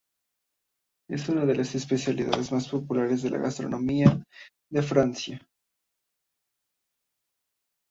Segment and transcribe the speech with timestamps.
[1.09, 4.23] Es una de las especialidades más populares de la Gastronomía
[4.71, 5.47] de Franconia.